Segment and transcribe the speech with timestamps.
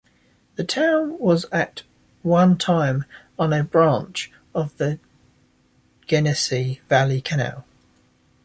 [0.55, 1.83] The town was at
[2.23, 3.05] one time
[3.37, 4.97] on a branch of the
[6.07, 7.65] Genesee Valley Canal.